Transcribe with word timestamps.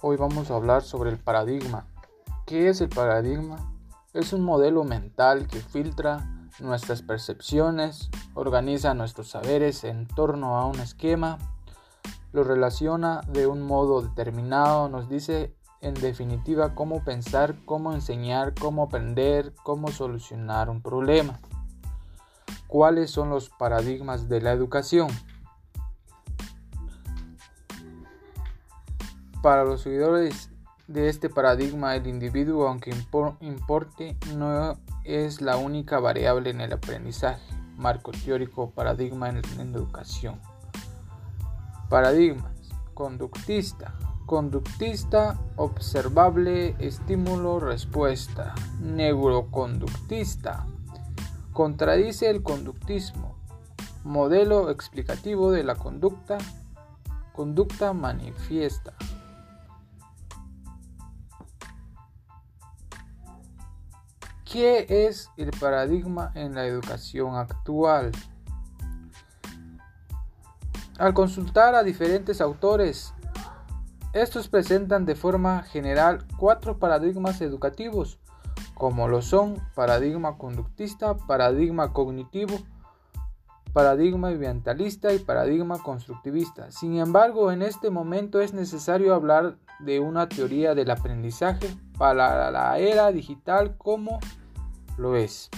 Hoy 0.00 0.16
vamos 0.16 0.48
a 0.48 0.54
hablar 0.54 0.82
sobre 0.82 1.10
el 1.10 1.18
paradigma. 1.18 1.88
¿Qué 2.46 2.68
es 2.68 2.80
el 2.80 2.88
paradigma? 2.88 3.74
Es 4.12 4.32
un 4.32 4.42
modelo 4.42 4.84
mental 4.84 5.48
que 5.48 5.58
filtra 5.58 6.48
nuestras 6.60 7.02
percepciones, 7.02 8.08
organiza 8.34 8.94
nuestros 8.94 9.30
saberes 9.30 9.82
en 9.82 10.06
torno 10.06 10.56
a 10.56 10.66
un 10.66 10.78
esquema, 10.78 11.38
lo 12.32 12.44
relaciona 12.44 13.22
de 13.26 13.48
un 13.48 13.60
modo 13.60 14.00
determinado, 14.00 14.88
nos 14.88 15.08
dice 15.08 15.56
en 15.80 15.94
definitiva 15.94 16.76
cómo 16.76 17.02
pensar, 17.02 17.56
cómo 17.64 17.92
enseñar, 17.92 18.54
cómo 18.54 18.84
aprender, 18.84 19.52
cómo 19.64 19.88
solucionar 19.88 20.70
un 20.70 20.80
problema. 20.80 21.40
¿Cuáles 22.68 23.10
son 23.10 23.30
los 23.30 23.50
paradigmas 23.50 24.28
de 24.28 24.42
la 24.42 24.52
educación? 24.52 25.08
Para 29.42 29.64
los 29.64 29.82
seguidores 29.82 30.50
de 30.88 31.08
este 31.08 31.28
paradigma, 31.28 31.94
el 31.94 32.08
individuo, 32.08 32.66
aunque 32.66 32.90
importe, 33.40 34.16
no 34.36 34.76
es 35.04 35.40
la 35.40 35.56
única 35.56 36.00
variable 36.00 36.50
en 36.50 36.60
el 36.60 36.72
aprendizaje. 36.72 37.42
Marco 37.76 38.10
teórico 38.10 38.70
paradigma 38.70 39.28
en 39.28 39.42
la 39.56 39.62
educación. 39.62 40.40
Paradigmas. 41.88 42.50
Conductista. 42.94 43.94
Conductista, 44.26 45.38
observable, 45.56 46.74
estímulo, 46.80 47.60
respuesta. 47.60 48.54
Neuroconductista. 48.80 50.66
Contradice 51.52 52.28
el 52.28 52.42
conductismo. 52.42 53.36
Modelo 54.02 54.70
explicativo 54.70 55.52
de 55.52 55.62
la 55.62 55.76
conducta. 55.76 56.38
Conducta 57.32 57.92
manifiesta. 57.92 58.94
¿Qué 64.50 64.86
es 64.88 65.30
el 65.36 65.50
paradigma 65.50 66.32
en 66.34 66.54
la 66.54 66.64
educación 66.64 67.36
actual? 67.36 68.12
Al 70.98 71.12
consultar 71.12 71.74
a 71.74 71.82
diferentes 71.82 72.40
autores, 72.40 73.12
estos 74.14 74.48
presentan 74.48 75.04
de 75.04 75.16
forma 75.16 75.64
general 75.64 76.24
cuatro 76.38 76.78
paradigmas 76.78 77.42
educativos, 77.42 78.18
como 78.72 79.06
lo 79.06 79.20
son 79.20 79.60
paradigma 79.74 80.38
conductista, 80.38 81.14
paradigma 81.14 81.92
cognitivo, 81.92 82.58
paradigma 83.74 84.28
ambientalista 84.28 85.12
y 85.12 85.18
paradigma 85.18 85.82
constructivista. 85.82 86.70
Sin 86.70 86.96
embargo, 86.96 87.52
en 87.52 87.60
este 87.60 87.90
momento 87.90 88.40
es 88.40 88.54
necesario 88.54 89.14
hablar 89.14 89.58
de 89.80 90.00
una 90.00 90.28
teoría 90.28 90.74
del 90.74 90.90
aprendizaje 90.90 91.68
para 91.96 92.50
la 92.50 92.78
era 92.78 93.12
digital 93.12 93.76
como 93.76 94.18
lo 94.96 95.16
es. 95.16 95.50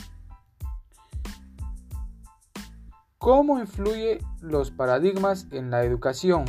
¿Cómo 3.19 3.59
influye 3.59 4.19
los 4.41 4.71
paradigmas 4.71 5.47
en 5.51 5.71
la 5.71 5.85
educación? 5.85 6.47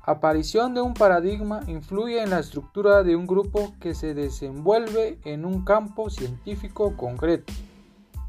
Aparición 0.00 0.74
de 0.74 0.80
un 0.80 0.94
paradigma 0.94 1.60
influye 1.66 2.22
en 2.22 2.30
la 2.30 2.40
estructura 2.40 3.02
de 3.02 3.16
un 3.16 3.26
grupo 3.26 3.74
que 3.80 3.94
se 3.94 4.14
desenvuelve 4.14 5.18
en 5.24 5.44
un 5.44 5.64
campo 5.64 6.10
científico 6.10 6.96
concreto. 6.96 7.52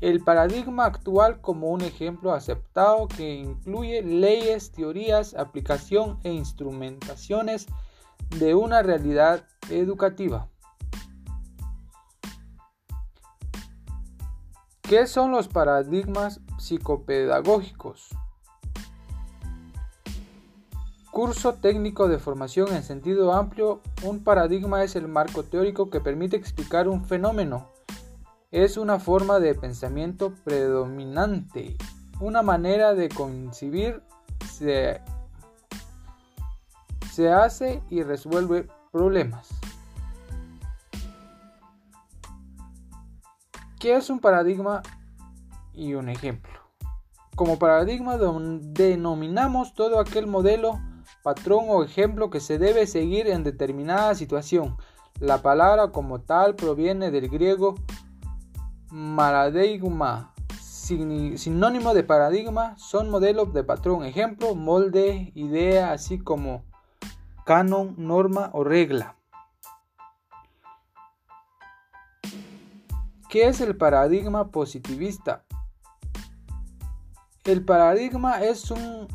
El 0.02 0.23
paradigma 0.23 0.86
actual 0.86 1.42
como 1.42 1.67
un 1.67 1.81
ejemplo 1.81 2.31
aceptado 2.33 3.09
que 3.09 3.36
incluye 3.36 4.02
leyes, 4.02 4.72
teorías, 4.72 5.33
aplicación 5.33 6.19
e 6.23 6.31
instrumentaciones 6.31 7.67
de 8.38 8.56
una 8.56 8.81
realidad 8.81 9.46
educativa. 9.69 10.47
¿Qué 14.84 15.06
son 15.06 15.31
los 15.31 15.50
paradigmas 15.50 16.40
psicopedagógicos? 16.57 18.07
Curso 21.12 21.56
técnico 21.56 22.07
de 22.07 22.19
formación 22.19 22.73
en 22.73 22.84
sentido 22.84 23.34
amplio, 23.34 23.81
un 24.03 24.23
paradigma 24.23 24.84
es 24.84 24.96
el 24.96 25.09
marco 25.09 25.44
teórico 25.44 25.90
que 25.90 26.00
permite 26.00 26.38
explicar 26.38 26.88
un 26.88 27.03
fenómeno. 27.03 27.68
Es 28.51 28.77
una 28.77 28.97
forma 28.97 29.39
de 29.39 29.53
pensamiento 29.53 30.33
predominante, 30.43 31.77
una 32.19 32.41
manera 32.41 32.95
de 32.95 33.07
concebir, 33.07 34.01
se, 34.51 35.01
se 37.11 37.31
hace 37.31 37.83
y 37.91 38.01
resuelve 38.01 38.67
problemas. 38.91 39.49
¿Qué 43.79 43.95
es 43.95 44.09
un 44.09 44.19
paradigma 44.19 44.81
y 45.71 45.93
un 45.93 46.09
ejemplo? 46.09 46.59
Como 47.35 47.59
paradigma 47.59 48.17
denominamos 48.17 49.75
todo 49.75 49.99
aquel 49.99 50.25
modelo, 50.25 50.79
patrón 51.21 51.66
o 51.67 51.83
ejemplo 51.83 52.31
que 52.31 52.39
se 52.39 52.57
debe 52.57 52.87
seguir 52.87 53.27
en 53.27 53.43
determinada 53.43 54.16
situación. 54.16 54.75
La 55.19 55.43
palabra 55.43 55.91
como 55.91 56.21
tal 56.21 56.55
proviene 56.55 57.11
del 57.11 57.29
griego 57.29 57.75
paradigma, 58.89 60.33
sinónimo 60.57 61.94
de 61.94 62.03
paradigma, 62.03 62.77
son 62.77 63.09
modelos 63.09 63.53
de 63.53 63.63
patrón, 63.63 64.03
ejemplo, 64.03 64.55
molde, 64.55 65.31
idea, 65.35 65.91
así 65.91 66.19
como 66.19 66.63
canon, 67.45 67.95
norma 67.97 68.49
o 68.53 68.63
regla. 68.63 69.16
¿Qué 73.29 73.47
es 73.47 73.61
el 73.61 73.78
paradigma 73.78 74.49
positivista? 74.49 75.45
El 77.44 77.63
paradigma 77.63 78.41
es 78.41 78.72
un 78.72 79.07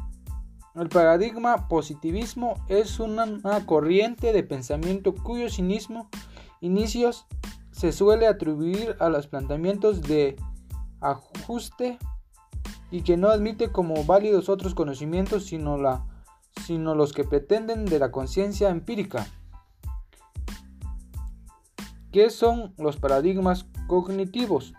el 0.74 0.88
paradigma 0.88 1.68
positivismo 1.68 2.54
es 2.66 2.98
una, 2.98 3.64
corriente 3.64 4.32
de 4.32 4.42
pensamiento 4.42 5.14
cuyos 5.14 5.60
inicios 5.60 7.26
se 7.74 7.90
suele 7.90 8.28
atribuir 8.28 8.96
a 9.00 9.08
los 9.08 9.26
planteamientos 9.26 10.00
de 10.00 10.36
ajuste 11.00 11.98
y 12.92 13.02
que 13.02 13.16
no 13.16 13.28
admite 13.28 13.72
como 13.72 14.04
válidos 14.04 14.48
otros 14.48 14.76
conocimientos 14.76 15.46
sino, 15.46 15.76
la, 15.76 16.06
sino 16.64 16.94
los 16.94 17.12
que 17.12 17.24
pretenden 17.24 17.84
de 17.84 17.98
la 17.98 18.12
conciencia 18.12 18.70
empírica. 18.70 19.26
¿Qué 22.12 22.30
son 22.30 22.72
los 22.78 22.96
paradigmas 22.96 23.66
cognitivos? 23.88 24.72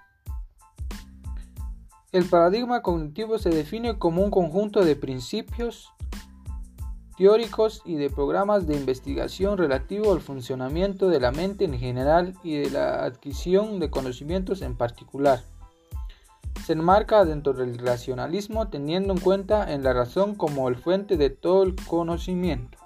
El 2.13 2.23
paradigma 2.29 2.81
cognitivo 2.81 3.37
se 3.39 3.49
define 3.49 3.99
como 3.99 4.23
un 4.23 4.31
conjunto 4.31 4.85
de 4.85 4.95
principios 4.95 5.91
teóricos 7.17 7.81
y 7.85 7.95
de 7.95 8.09
programas 8.09 8.67
de 8.67 8.75
investigación 8.75 9.57
relativo 9.57 10.13
al 10.13 10.21
funcionamiento 10.21 11.07
de 11.07 11.19
la 11.19 11.31
mente 11.31 11.65
en 11.65 11.77
general 11.77 12.33
y 12.43 12.57
de 12.57 12.69
la 12.71 13.05
adquisición 13.05 13.79
de 13.79 13.89
conocimientos 13.89 14.61
en 14.61 14.75
particular. 14.75 15.41
Se 16.65 16.73
enmarca 16.73 17.25
dentro 17.25 17.53
del 17.53 17.77
racionalismo 17.77 18.69
teniendo 18.69 19.13
en 19.13 19.19
cuenta 19.19 19.71
en 19.71 19.83
la 19.83 19.93
razón 19.93 20.35
como 20.35 20.67
el 20.67 20.75
fuente 20.75 21.17
de 21.17 21.29
todo 21.29 21.63
el 21.63 21.75
conocimiento. 21.87 22.84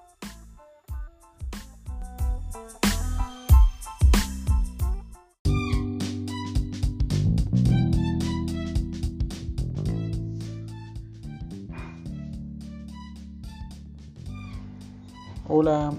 Hola, 15.51 15.92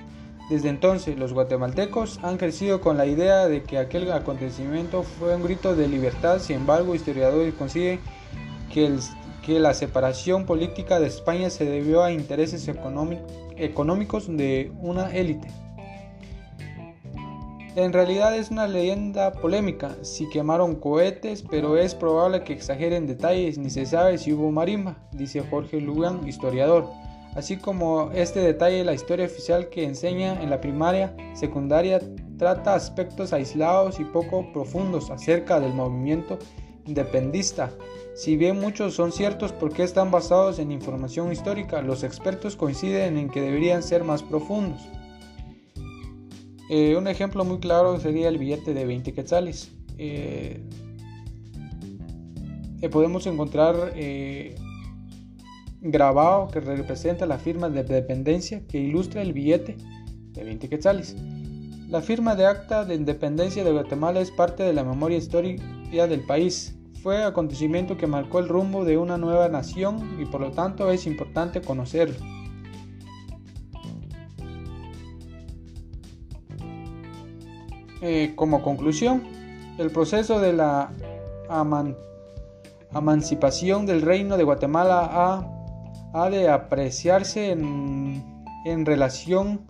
Desde 0.51 0.68
entonces, 0.68 1.18
los 1.18 1.31
guatemaltecos 1.31 2.19
han 2.24 2.36
crecido 2.36 2.81
con 2.81 2.98
la 2.98 3.06
idea 3.06 3.48
de 3.48 3.63
que 3.63 3.77
aquel 3.77 4.12
acontecimiento 4.12 5.01
fue 5.03 5.33
un 5.33 5.44
grito 5.44 5.77
de 5.77 5.88
libertad, 5.88 6.39
sin 6.39 6.57
embargo, 6.57 6.94
historiadores 6.94 7.53
consiguen 7.53 8.01
que, 8.69 8.94
que 9.45 9.62
la 9.62 9.74
separación 9.74 10.45
política 10.45 11.00
de 11.00 11.07
España 11.07 11.50
se 11.50 11.63
debió 11.63 12.03
a 12.03 12.12
intereses 12.12 12.68
económicos 12.68 14.27
de 14.27 14.74
una 14.81 15.15
élite. 15.15 15.48
En 17.77 17.94
realidad 17.94 18.36
es 18.36 18.51
una 18.51 18.68
leyenda 18.68 19.31
polémica, 19.31 19.95
si 20.01 20.27
quemaron 20.31 20.75
cohetes, 20.75 21.45
pero 21.50 21.77
es 21.77 21.95
probable 21.95 22.44
que 22.44 22.51
exageren 22.51 23.07
detalles, 23.07 23.57
ni 23.57 23.69
se 23.69 23.86
sabe 23.86 24.18
si 24.18 24.33
hubo 24.33 24.51
marimba, 24.51 24.98
dice 25.13 25.39
Jorge 25.50 25.80
Lugan, 25.80 26.27
historiador. 26.27 26.89
Así 27.36 27.57
como 27.57 28.12
este 28.13 28.42
detalle, 28.42 28.83
la 28.83 28.94
historia 28.94 29.25
oficial 29.25 29.69
que 29.69 29.86
enseña 29.86 30.42
en 30.42 30.50
la 30.50 30.60
primaria, 30.60 31.16
secundaria, 31.33 32.01
trata 32.38 32.75
aspectos 32.75 33.31
aislados 33.31 34.00
y 34.00 34.04
poco 34.04 34.51
profundos 34.51 35.10
acerca 35.10 35.60
del 35.60 35.74
movimiento 35.74 36.39
independista. 36.86 37.72
Si 38.16 38.36
bien 38.36 38.60
muchos 38.60 38.95
son 38.95 39.12
ciertos 39.12 39.54
porque 39.54 39.83
están 39.83 40.12
basados 40.12 40.60
en 40.60 40.72
información 40.72 41.31
histórica, 41.31 41.81
los 41.81 42.04
expertos 42.04 42.57
coinciden 42.57 43.18
en 43.18 43.30
que 43.30 43.42
deberían 43.42 43.81
ser 43.81 44.04
más 44.04 44.24
profundos. 44.24 44.81
Eh, 46.69 46.95
un 46.98 47.07
ejemplo 47.07 47.45
muy 47.45 47.60
claro 47.60 48.00
sería 48.00 48.27
el 48.27 48.38
billete 48.38 48.74
de 48.74 48.86
20 48.86 49.13
quetzales. 49.13 49.72
Eh, 49.98 50.62
eh, 52.81 52.89
podemos 52.89 53.25
encontrar 53.27 53.94
grabado 55.81 56.48
que 56.48 56.60
representa 56.60 57.25
la 57.25 57.39
firma 57.39 57.69
de 57.69 57.83
dependencia 57.83 58.66
que 58.68 58.80
ilustra 58.80 59.22
el 59.22 59.33
billete 59.33 59.78
de 60.33 60.44
20 60.44 60.69
quetzales. 60.69 61.16
La 61.89 62.01
firma 62.01 62.36
de 62.36 62.45
acta 62.45 62.86
de 62.86 62.95
independencia 62.95 63.63
de 63.63 63.72
Guatemala 63.72 64.22
es 64.22 64.31
parte 64.31 64.63
de 64.63 64.74
la 64.74 64.83
memoria 64.83 65.18
histórica 65.18 66.07
del 66.07 66.22
país. 66.22 66.78
Fue 67.04 67.24
acontecimiento 67.24 67.98
que 67.98 68.07
marcó 68.07 68.39
el 68.39 68.48
rumbo 68.48 68.86
de 68.86 68.98
una 68.98 69.18
nueva 69.18 69.50
nación 69.50 70.18
y 70.22 70.25
por 70.25 70.39
lo 70.39 70.51
tanto 70.51 70.89
es 70.92 71.06
importante 71.07 71.62
conocerlo. 71.62 72.16
Eh, 78.01 78.34
como 78.36 78.63
conclusión, 78.63 79.24
el 79.77 79.92
proceso 79.92 80.39
de 80.39 80.54
la 80.54 80.92
emancipación 82.94 83.86
del 83.86 84.01
reino 84.01 84.38
de 84.38 84.44
Guatemala 84.44 85.10
ha, 85.12 85.61
de 86.13 86.50
apreciarse 86.50 87.52
en, 87.52 88.86
relación 88.86 89.62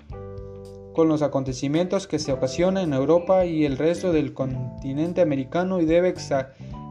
con 0.94 1.08
los 1.08 1.22
acontecimientos 1.22 2.08
que 2.08 2.20
se 2.20 2.34
ocasionan 2.34 2.86
en 2.86 2.94
Europa 2.94 3.46
y 3.46 3.66
el 3.66 3.78
resto 3.78 4.12
del 4.12 4.34
continente 4.34 5.22
americano 5.22 5.80
y 5.80 5.86
debe 5.86 6.14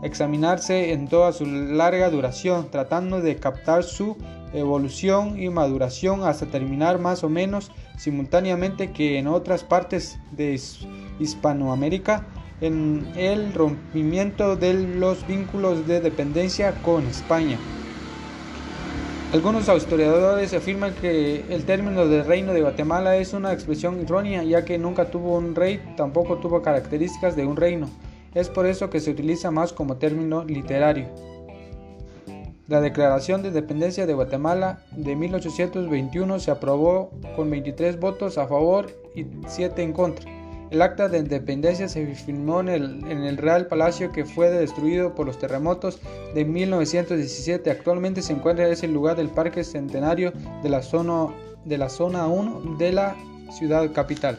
examinarse 0.03 0.93
en 0.93 1.09
toda 1.09 1.33
su 1.33 1.47
larga 1.47 2.11
duración, 2.11 2.71
tratando 2.71 3.21
de 3.21 3.37
captar 3.37 3.83
su 3.83 4.17
evolución 4.55 5.41
y 5.41 5.51
maduración 5.51 6.23
hasta 6.25 6.47
terminar 6.47 6.99
más 6.99 7.23
o 7.23 7.29
menos 7.29 7.71
simultáneamente 7.99 8.93
que 8.93 9.19
en 9.19 9.27
otras 9.27 9.65
partes 9.65 10.19
de 10.31 10.59
Hispanoamérica 11.19 12.27
en 12.61 13.07
el 13.17 13.53
rompimiento 13.53 14.57
de 14.57 14.75
los 14.75 15.27
vínculos 15.27 15.87
de 15.87 16.01
dependencia 16.01 16.73
con 16.83 17.07
España. 17.07 17.59
Algunos 19.33 19.69
historiadores 19.69 20.53
afirman 20.55 20.93
que 21.01 21.45
el 21.51 21.65
término 21.65 22.09
de 22.09 22.25
reino 22.25 22.53
de 22.53 22.63
Guatemala 22.63 23.17
es 23.17 23.33
una 23.33 23.53
expresión 23.53 24.01
errónea 24.01 24.43
ya 24.43 24.65
que 24.65 24.77
nunca 24.77 25.09
tuvo 25.09 25.37
un 25.39 25.55
rey, 25.55 25.81
tampoco 25.97 26.39
tuvo 26.39 26.63
características 26.63 27.37
de 27.37 27.47
un 27.47 27.57
reino. 27.57 27.89
Es 28.35 28.49
por 28.49 28.67
eso 28.67 28.91
que 28.91 28.99
se 28.99 29.13
utiliza 29.13 29.53
más 29.53 29.73
como 29.73 29.99
término 29.99 30.45
literario. 30.45 31.07
La 32.67 32.81
Declaración 32.81 33.43
de 33.43 33.49
Independencia 33.49 34.05
de 34.05 34.15
Guatemala 34.15 34.83
de 34.91 35.15
1821 35.15 36.41
se 36.41 36.51
aprobó 36.51 37.13
con 37.37 37.51
23 37.51 38.01
votos 38.01 38.37
a 38.37 38.49
favor 38.49 38.91
y 39.15 39.27
7 39.47 39.81
en 39.81 39.93
contra. 39.93 40.40
El 40.71 40.83
acta 40.83 41.09
de 41.09 41.19
independencia 41.19 41.89
se 41.89 42.07
firmó 42.15 42.61
en 42.61 42.69
el, 42.69 43.37
Real 43.37 43.67
Palacio 43.67 44.13
que 44.13 44.25
fue 44.25 44.51
destruido 44.51 45.15
por 45.17 45.27
los 45.27 45.37
terremotos 45.37 46.01
de 46.33 46.45
1917. 46.45 47.71
Actualmente 47.71 48.23
se 48.23 48.35
encuentra 48.35 48.67
en 48.67 48.73
ese 48.73 48.87
lugar 48.87 49.17
del 49.17 49.31
Parque 49.31 49.65
Centenario 49.65 50.33
de 50.63 50.69
la 50.69 50.83
zona, 50.83 51.35
de 51.65 51.77
la 51.77 51.89
zona 51.89 52.29
1 52.29 52.77
de 52.79 52.93
la 52.93 53.17
ciudad 53.51 53.93
capital. 53.93 54.39